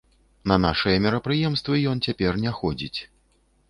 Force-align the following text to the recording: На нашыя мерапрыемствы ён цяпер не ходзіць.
На 0.51 0.57
нашыя 0.63 1.03
мерапрыемствы 1.07 1.85
ён 1.95 2.05
цяпер 2.09 2.43
не 2.49 2.59
ходзіць. 2.61 2.99